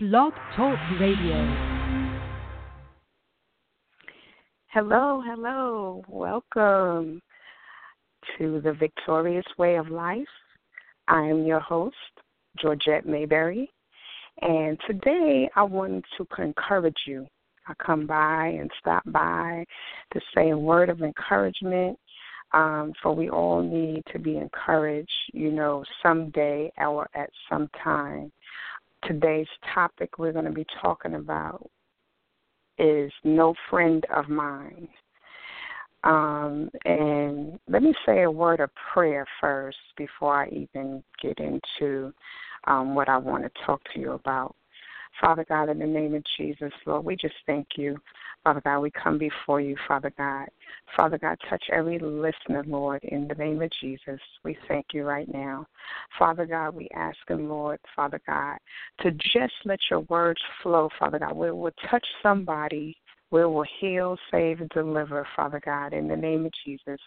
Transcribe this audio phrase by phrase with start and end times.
[0.00, 1.34] Blog Talk Radio.
[4.68, 6.04] Hello, hello.
[6.06, 7.20] Welcome
[8.38, 10.28] to the Victorious Way of Life.
[11.08, 11.96] I am your host,
[12.62, 13.68] Georgette Mayberry,
[14.40, 17.26] and today I wanted to encourage you.
[17.66, 19.64] I come by and stop by
[20.12, 21.98] to say a word of encouragement,
[22.52, 28.30] um, for we all need to be encouraged, you know, someday or at some time
[29.04, 31.68] today's topic we're going to be talking about
[32.78, 34.88] is No Friend of Mine.
[36.04, 42.12] Um, and let me say a word of prayer first before I even get into
[42.66, 44.54] um, what I want to talk to you about.
[45.20, 47.98] Father God, in the name of Jesus, Lord, we just thank you.
[48.44, 50.48] Father God, we come before you, Father God.
[50.96, 54.20] Father God, touch every listener, Lord, in the name of Jesus.
[54.44, 55.66] We thank you right now.
[56.18, 58.58] Father God, we ask Him, Lord, Father God,
[59.00, 61.36] to just let your words flow, Father God.
[61.36, 62.96] We will touch somebody
[63.30, 66.98] we will heal, save, and deliver, Father God, in the name of Jesus.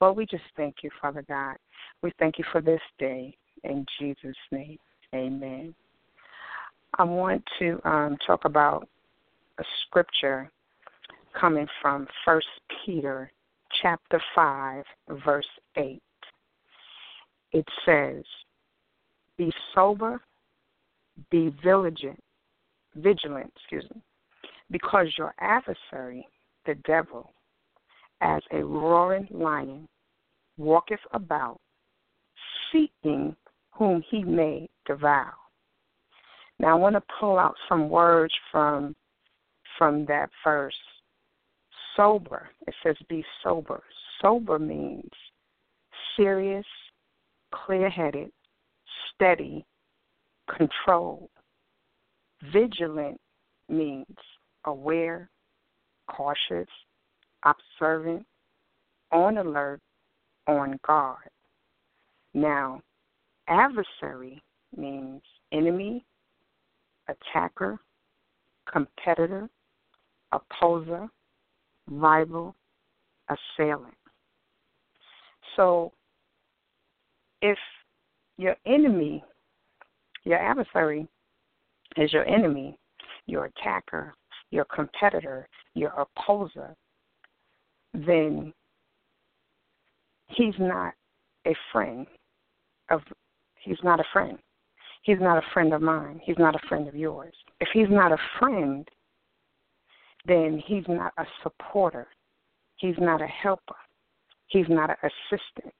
[0.00, 1.56] Lord, we just thank you, Father God.
[2.02, 3.36] We thank you for this day.
[3.64, 4.78] In Jesus' name,
[5.14, 5.74] amen.
[6.96, 8.88] I want to um, talk about
[9.58, 10.50] a scripture
[11.38, 12.46] coming from First
[12.84, 13.30] Peter
[13.82, 14.84] chapter five,
[15.24, 16.02] verse eight.
[17.52, 18.24] It says,
[19.36, 20.20] "Be sober,
[21.30, 22.22] be vigilant,
[22.96, 24.02] vigilant, excuse me,
[24.70, 26.26] because your adversary,
[26.66, 27.32] the devil,
[28.20, 29.88] as a roaring lion,
[30.56, 31.60] walketh about,
[32.72, 33.36] seeking
[33.72, 35.34] whom he may devour."
[36.58, 38.94] Now I want to pull out some words from
[39.76, 40.74] from that verse.
[41.96, 42.48] Sober.
[42.66, 43.82] It says be sober.
[44.20, 45.10] Sober means
[46.16, 46.66] serious,
[47.52, 48.30] clear headed,
[49.14, 49.64] steady,
[50.56, 51.30] controlled.
[52.52, 53.20] Vigilant
[53.68, 54.16] means
[54.64, 55.28] aware,
[56.08, 56.68] cautious,
[57.44, 58.24] observant,
[59.12, 59.80] on alert,
[60.46, 61.30] on guard.
[62.34, 62.80] Now,
[63.48, 64.42] adversary
[64.76, 66.04] means enemy,
[67.20, 67.78] attacker,
[68.70, 69.48] competitor,
[70.32, 71.08] opposer,
[71.90, 72.54] rival,
[73.28, 73.94] assailant.
[75.56, 75.92] So
[77.42, 77.58] if
[78.36, 79.24] your enemy,
[80.24, 81.08] your adversary
[81.96, 82.78] is your enemy,
[83.26, 84.14] your attacker,
[84.50, 86.74] your competitor, your opposer,
[87.94, 88.52] then
[90.28, 90.94] he's not
[91.46, 92.06] a friend
[92.90, 93.00] of
[93.60, 94.38] he's not a friend
[95.02, 96.20] he's not a friend of mine.
[96.22, 97.34] He's not a friend of yours.
[97.60, 98.88] If he's not a friend,
[100.26, 102.06] then he's not a supporter.
[102.76, 103.76] He's not a helper.
[104.46, 105.74] He's not an assistant.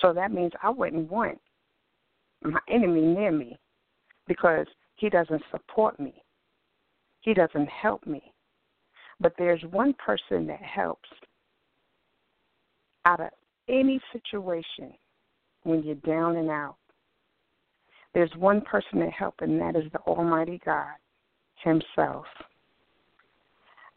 [0.00, 1.40] So that means I wouldn't want
[2.42, 3.58] my enemy near me
[4.26, 6.14] because he doesn't support me.
[7.20, 8.32] He doesn't help me.
[9.20, 11.08] But there's one person that helps
[13.04, 13.30] out of
[13.68, 14.92] any situation
[15.64, 16.76] when you're down and out
[18.14, 20.94] there's one person that helps, and that is the Almighty God
[21.62, 22.26] Himself.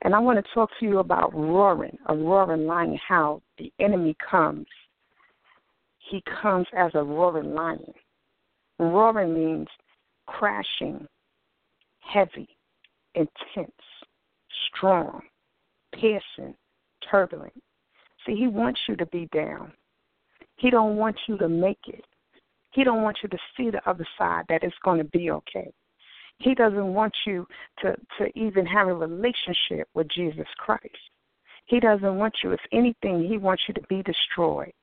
[0.03, 4.15] And I want to talk to you about roaring, a roaring lion, how the enemy
[4.29, 4.65] comes.
[5.99, 7.93] He comes as a roaring lion.
[8.79, 9.67] Roaring means
[10.25, 11.07] crashing,
[11.99, 12.49] heavy,
[13.13, 13.71] intense,
[14.67, 15.21] strong,
[15.93, 16.55] piercing,
[17.09, 17.53] turbulent.
[18.25, 19.71] See, he wants you to be down.
[20.57, 22.05] He don't want you to make it.
[22.71, 25.71] He don't want you to see the other side that it's going to be okay.
[26.37, 27.45] He doesn't want you
[27.81, 30.97] to to even have a relationship with Jesus Christ.
[31.65, 34.73] He doesn't want you, if anything, he wants you to be destroyed.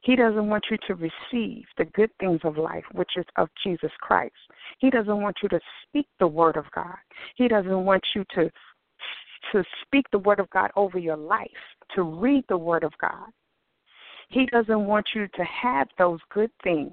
[0.00, 3.90] He doesn't want you to receive the good things of life, which is of Jesus
[4.00, 4.34] Christ.
[4.78, 6.96] He doesn't want you to speak the word of God.
[7.36, 8.50] He doesn't want you to
[9.52, 11.48] to speak the word of God over your life,
[11.94, 13.30] to read the word of God.
[14.28, 16.92] He doesn't want you to have those good things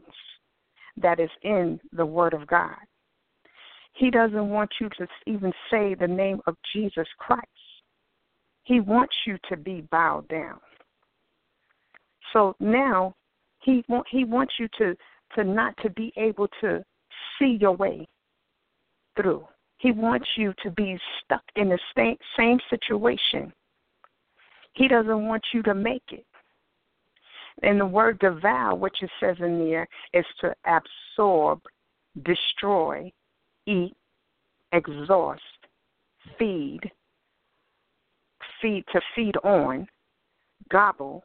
[0.97, 2.75] that is in the Word of God.
[3.93, 7.47] He doesn't want you to even say the name of Jesus Christ.
[8.63, 10.59] He wants you to be bowed down.
[12.31, 13.15] So now
[13.59, 14.95] he want, he wants you to
[15.35, 16.83] to not to be able to
[17.37, 18.07] see your way
[19.15, 19.45] through.
[19.77, 23.53] He wants you to be stuck in the same same situation.
[24.73, 26.25] He doesn't want you to make it.
[27.61, 31.61] And the word devour, which it says in there, is to absorb,
[32.23, 33.11] destroy,
[33.67, 33.95] eat,
[34.71, 35.41] exhaust,
[36.37, 36.81] feed,
[38.61, 39.87] feed to feed on,
[40.69, 41.23] gobble,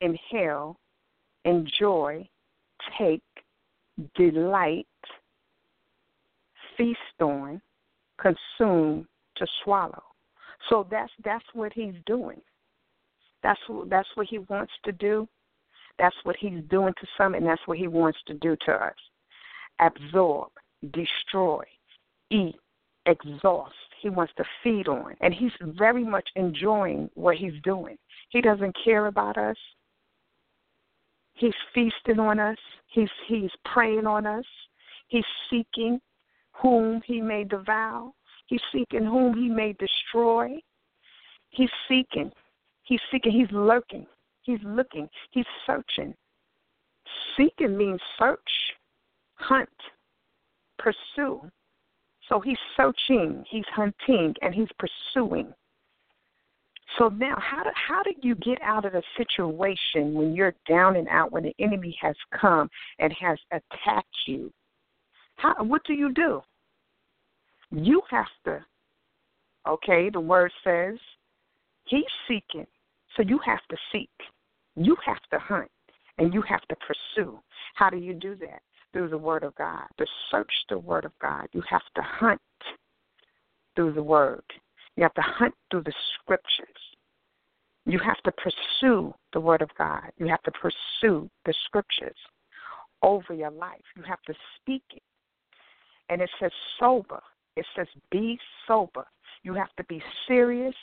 [0.00, 0.78] inhale,
[1.44, 2.28] enjoy,
[2.98, 3.22] take,
[4.16, 4.86] delight,
[6.76, 7.60] feast on,
[8.20, 10.02] consume, to swallow.
[10.68, 12.40] So that's that's what he's doing.
[13.42, 15.28] That's that's what he wants to do.
[15.98, 18.94] That's what he's doing to some, and that's what he wants to do to us.
[19.80, 20.50] Absorb,
[20.92, 21.64] destroy,
[22.30, 22.56] eat,
[23.06, 23.74] exhaust.
[24.00, 27.96] He wants to feed on, and he's very much enjoying what he's doing.
[28.28, 29.56] He doesn't care about us.
[31.34, 32.58] He's feasting on us.
[32.88, 34.44] He's he's preying on us.
[35.08, 36.00] He's seeking
[36.52, 38.10] whom he may devour.
[38.46, 40.58] He's seeking whom he may destroy.
[41.50, 42.30] He's seeking.
[42.82, 43.32] He's seeking.
[43.32, 44.06] He's lurking.
[44.48, 45.06] He's looking.
[45.30, 46.14] He's searching.
[47.36, 48.40] Seeking means search,
[49.34, 49.68] hunt,
[50.78, 51.42] pursue.
[52.30, 55.52] So he's searching, he's hunting, and he's pursuing.
[56.96, 60.96] So now, how do how do you get out of a situation when you're down
[60.96, 64.50] and out, when the enemy has come and has attacked you?
[65.36, 66.40] How what do you do?
[67.70, 68.64] You have to.
[69.68, 70.96] Okay, the word says
[71.84, 72.66] he's seeking,
[73.14, 74.08] so you have to seek.
[74.84, 75.70] You have to hunt,
[76.18, 77.38] and you have to pursue.
[77.74, 78.62] How do you do that?
[78.92, 79.84] Through the Word of God.
[79.98, 82.40] To search the Word of God, you have to hunt
[83.76, 84.42] through the Word.
[84.96, 86.66] You have to hunt through the scriptures.
[87.86, 90.10] You have to pursue the Word of God.
[90.18, 92.16] You have to pursue the scriptures
[93.02, 93.84] over your life.
[93.96, 95.02] You have to speak it.
[96.08, 97.20] And it says sober.
[97.56, 99.06] It says be sober.
[99.42, 100.74] You have to be serious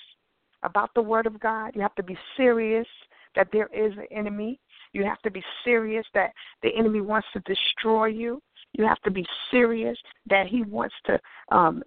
[0.63, 1.71] about the Word of God.
[1.75, 2.88] You have to be serious
[3.36, 4.60] that there is an enemy.
[4.94, 6.32] You have to be serious that
[6.64, 8.42] the enemy wants to destroy you.
[8.74, 9.98] You have to be serious
[10.30, 11.20] that he wants to
[11.52, 11.84] um,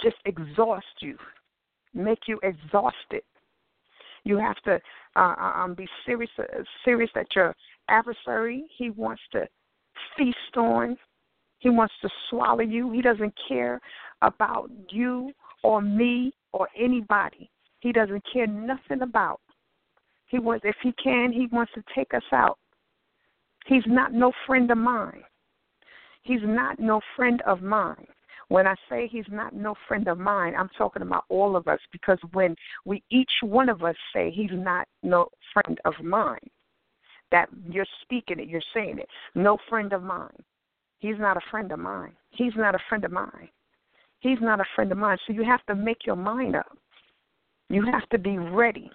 [0.00, 1.16] just exhaust you
[1.94, 3.22] make you exhausted.
[4.24, 4.80] You have to
[5.16, 7.54] uh, uh, um, be serious, uh, serious that your
[7.88, 9.46] adversary he wants to
[10.16, 10.96] feast on.
[11.58, 12.90] He wants to swallow you.
[12.90, 13.80] He doesn't care
[14.22, 15.32] about you
[15.62, 17.50] or me or anybody.
[17.80, 19.40] He doesn't care nothing about.
[20.34, 22.58] He wants, if he can, he wants to take us out.
[23.66, 25.22] He's not no friend of mine.
[26.24, 28.08] He's not no friend of mine.
[28.48, 31.78] When I say he's not no friend of mine, I'm talking about all of us
[31.92, 36.50] because when we each one of us say he's not no friend of mine,
[37.30, 39.08] that you're speaking it, you're saying it.
[39.36, 40.42] No friend of mine.
[40.98, 42.10] He's not a friend of mine.
[42.30, 43.50] He's not a friend of mine.
[44.18, 45.18] He's not a friend of mine.
[45.28, 46.76] So you have to make your mind up.
[47.68, 48.90] You have to be ready.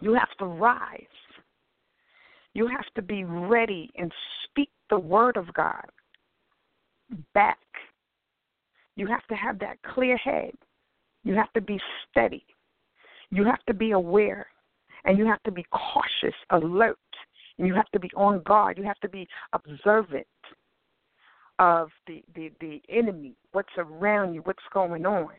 [0.00, 1.02] You have to rise.
[2.54, 4.12] You have to be ready and
[4.44, 5.86] speak the word of God
[7.34, 7.58] back
[9.00, 10.52] you have to have that clear head.
[11.24, 12.44] You have to be steady.
[13.30, 14.46] You have to be aware.
[15.06, 16.98] And you have to be cautious, alert.
[17.56, 18.76] And you have to be on guard.
[18.76, 20.26] You have to be observant
[21.58, 25.30] of the, the, the enemy, what's around you, what's going on.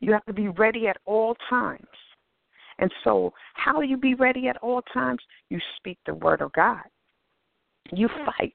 [0.00, 1.86] You have to be ready at all times.
[2.78, 5.20] And so, how you be ready at all times?
[5.50, 6.82] You speak the word of God.
[7.92, 8.54] You fight.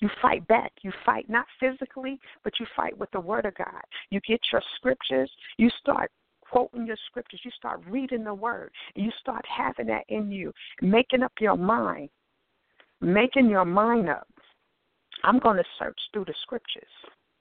[0.00, 0.72] You fight back.
[0.82, 3.82] You fight not physically, but you fight with the Word of God.
[4.10, 5.30] You get your scriptures.
[5.56, 6.10] You start
[6.40, 7.40] quoting your scriptures.
[7.44, 8.70] You start reading the Word.
[8.94, 12.10] You start having that in you, making up your mind,
[13.00, 14.28] making your mind up.
[15.24, 16.84] I'm going to search through the scriptures.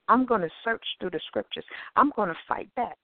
[0.07, 1.65] I'm going to search through the scriptures.
[1.95, 2.97] I'm going to fight back.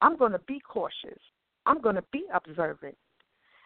[0.00, 1.20] I'm going to be cautious.
[1.66, 2.96] I'm going to be observant.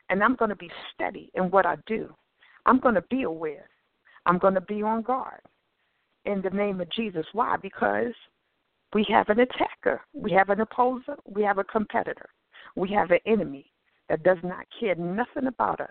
[0.08, 2.12] And I'm going to be steady in what I do.
[2.66, 3.68] I'm going to be aware.
[4.26, 5.40] I'm going to be on guard
[6.24, 7.24] in the name of Jesus.
[7.32, 7.56] Why?
[7.56, 8.12] Because
[8.92, 12.28] we have an attacker, we have an opposer, we have a competitor,
[12.74, 13.70] we have an enemy
[14.08, 15.88] that does not care nothing about us.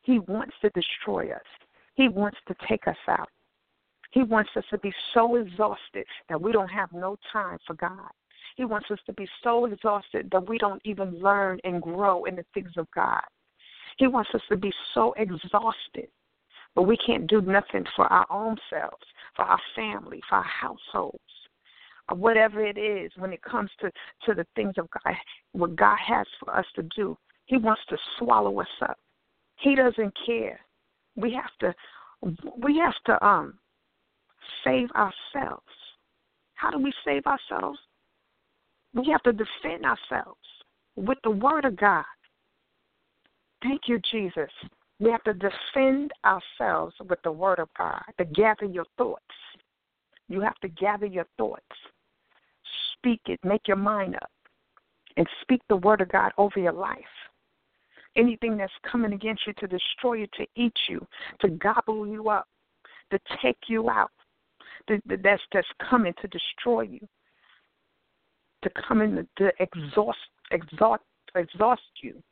[0.00, 1.42] He wants to destroy us,
[1.94, 3.28] he wants to take us out.
[4.12, 8.10] He wants us to be so exhausted that we don't have no time for God.
[8.56, 12.36] He wants us to be so exhausted that we don't even learn and grow in
[12.36, 13.22] the things of God.
[13.98, 16.08] He wants us to be so exhausted
[16.74, 19.06] but we can't do nothing for our own selves,
[19.36, 21.18] for our family, for our households,
[22.08, 23.90] or whatever it is when it comes to,
[24.24, 25.14] to the things of God,
[25.52, 27.16] what God has for us to do.
[27.46, 28.98] He wants to swallow us up.
[29.56, 30.58] He doesn't care.
[31.16, 31.74] We have to
[32.62, 33.58] we have to um
[34.64, 35.66] save ourselves.
[36.54, 37.78] How do we save ourselves?
[38.94, 40.40] We have to defend ourselves
[40.96, 42.04] with the word of God.
[43.62, 44.50] Thank you, Jesus.
[45.02, 49.22] We have to defend ourselves with the Word of God, to gather your thoughts.
[50.28, 51.62] You have to gather your thoughts.
[52.94, 54.30] Speak it, make your mind up,
[55.16, 56.98] and speak the Word of God over your life.
[58.16, 61.04] Anything that's coming against you to destroy you, to eat you,
[61.40, 62.46] to gobble you up,
[63.10, 64.12] to take you out,
[64.88, 67.08] that's that's coming to destroy you,
[68.62, 70.18] to come in to exhaust
[70.50, 71.02] exhaust
[71.34, 72.22] exhaust you,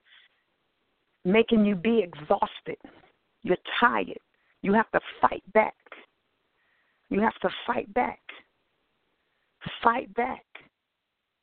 [1.25, 2.77] making you be exhausted.
[3.43, 4.19] You're tired.
[4.63, 5.75] You have to fight back.
[7.09, 8.21] You have to fight back.
[9.83, 10.45] Fight back.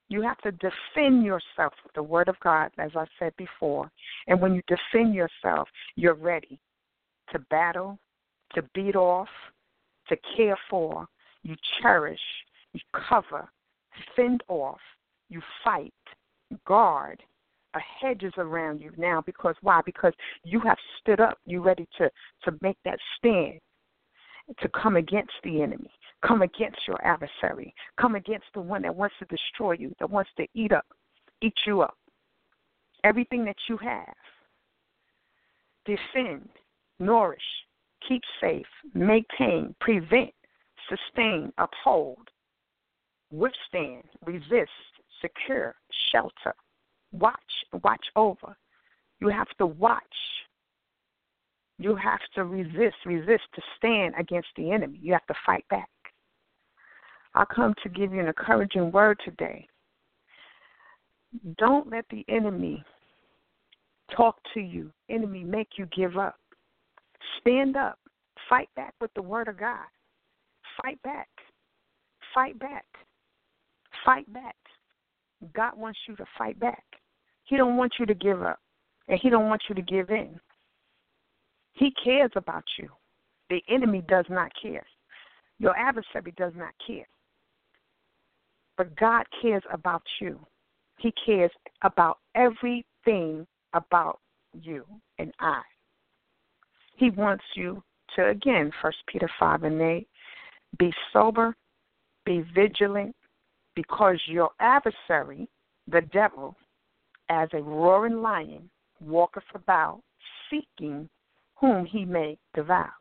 [0.09, 3.91] You have to defend yourself with the Word of God, as I said before.
[4.27, 6.59] And when you defend yourself, you're ready
[7.31, 7.99] to battle,
[8.53, 9.27] to beat off,
[10.07, 11.05] to care for.
[11.43, 12.19] You cherish,
[12.73, 12.79] you
[13.09, 13.49] cover,
[14.15, 14.79] fend off,
[15.29, 15.93] you fight,
[16.65, 17.21] guard.
[17.73, 19.81] A hedge is around you now because why?
[19.85, 20.13] Because
[20.43, 21.37] you have stood up.
[21.45, 22.09] You're ready to
[22.43, 23.59] to make that stand
[24.59, 25.91] to come against the enemy.
[26.25, 27.73] Come against your adversary.
[27.99, 30.85] Come against the one that wants to destroy you, that wants to eat up,
[31.41, 31.97] eat you up.
[33.03, 34.15] Everything that you have.
[35.85, 36.49] Defend,
[36.99, 37.41] nourish,
[38.07, 40.31] keep safe, maintain, prevent,
[40.89, 42.27] sustain, uphold,
[43.31, 44.71] withstand, resist,
[45.21, 45.75] secure,
[46.11, 46.53] shelter,
[47.11, 47.35] watch,
[47.83, 48.55] watch over.
[49.19, 50.03] You have to watch
[51.79, 54.99] you have to resist, resist to stand against the enemy.
[55.01, 55.89] You have to fight back.
[57.35, 59.67] I come to give you an encouraging word today.
[61.59, 62.83] Don't let the enemy
[64.15, 66.35] talk to you, enemy make you give up.
[67.39, 67.99] Stand up.
[68.49, 69.85] Fight back with the word of God.
[70.81, 71.27] Fight back.
[72.33, 72.85] Fight back.
[74.07, 74.55] Fight back.
[75.53, 76.85] God wants you to fight back.
[77.43, 78.57] He don't want you to give up.
[79.09, 80.39] And he don't want you to give in.
[81.73, 82.87] He cares about you.
[83.49, 84.85] The enemy does not care.
[85.59, 87.05] Your adversary does not care.
[88.77, 90.39] But God cares about you.
[90.99, 94.19] He cares about everything about
[94.53, 94.85] you
[95.19, 95.61] and I.
[96.95, 97.83] He wants you
[98.15, 100.07] to, again, First Peter 5 and 8,
[100.79, 101.53] be sober,
[102.25, 103.13] be vigilant,
[103.77, 105.47] because your adversary,
[105.87, 106.55] the devil,
[107.29, 108.67] as a roaring lion,
[108.99, 110.01] walketh about,
[110.49, 111.07] seeking
[111.55, 112.91] whom he may devour.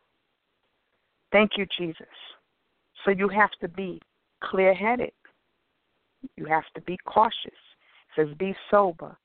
[1.32, 2.06] Thank you, Jesus.
[3.04, 4.02] So you have to be
[4.44, 5.12] clear headed.
[6.36, 7.32] You have to be cautious.
[7.46, 7.56] It
[8.16, 9.16] says be sober.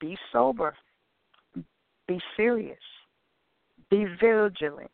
[0.00, 0.74] Be sober.
[2.08, 2.78] Be serious.
[3.90, 4.90] Be vigilant.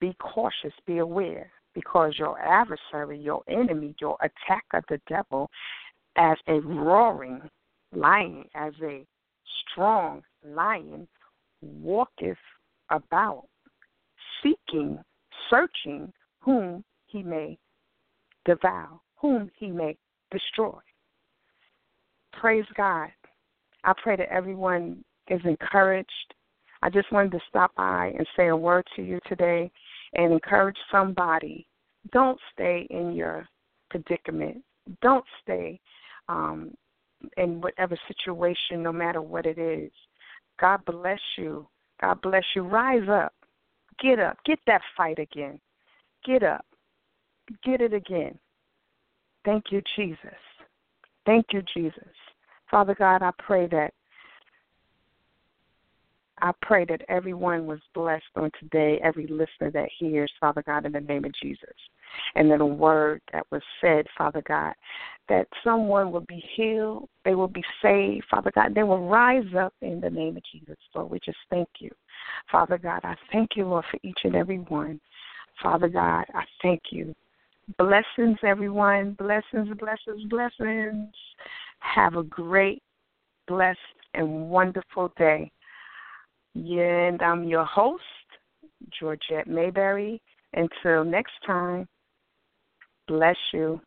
[0.00, 0.72] Be cautious.
[0.86, 1.52] Be aware.
[1.76, 5.50] Because your adversary, your enemy, your attacker, the devil,
[6.16, 7.42] as a roaring
[7.94, 9.04] lion, as a
[9.70, 11.06] strong lion,
[11.60, 12.38] walketh
[12.90, 13.44] about,
[14.42, 14.98] seeking,
[15.50, 17.58] searching whom he may
[18.46, 19.94] devour, whom he may
[20.30, 20.78] destroy.
[22.32, 23.10] Praise God.
[23.84, 26.08] I pray that everyone is encouraged.
[26.80, 29.70] I just wanted to stop by and say a word to you today
[30.16, 31.66] and encourage somebody.
[32.12, 33.46] Don't stay in your
[33.90, 34.62] predicament.
[35.02, 35.80] Don't stay
[36.28, 36.72] um,
[37.36, 39.90] in whatever situation, no matter what it is.
[40.60, 41.66] God bless you.
[42.00, 42.62] God bless you.
[42.62, 43.32] Rise up.
[44.02, 44.36] Get up.
[44.44, 45.60] Get that fight again.
[46.24, 46.64] Get up.
[47.64, 48.38] Get it again.
[49.44, 50.18] Thank you, Jesus.
[51.24, 52.02] Thank you, Jesus.
[52.70, 53.92] Father God, I pray that
[56.40, 60.92] I pray that everyone was blessed on today, every listener that hears, Father God, in
[60.92, 61.74] the name of Jesus.
[62.34, 64.74] And then a word that was said, Father God,
[65.28, 69.74] that someone will be healed, they will be saved, Father God, they will rise up
[69.80, 70.76] in the name of Jesus.
[70.94, 71.90] Lord, we just thank you.
[72.50, 75.00] Father God, I thank you, Lord, for each and every one.
[75.62, 77.14] Father God, I thank you.
[77.78, 79.12] Blessings, everyone.
[79.12, 81.08] Blessings, blessings, blessings.
[81.80, 82.82] Have a great,
[83.48, 83.78] blessed,
[84.14, 85.50] and wonderful day.
[86.56, 88.02] And I'm your host,
[88.98, 90.22] Georgette Mayberry.
[90.54, 91.86] Until next time,
[93.06, 93.80] bless you.